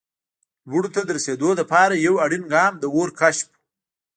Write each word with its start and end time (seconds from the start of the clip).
لوړو 0.69 0.89
ته 0.95 1.01
د 1.03 1.09
رسېدو 1.17 1.49
لپاره 1.59 1.93
یو 2.05 2.15
اړین 2.25 2.43
ګام 2.53 2.73
د 2.79 2.83
اور 2.95 3.09
کشف 3.19 3.45
و. 3.49 3.53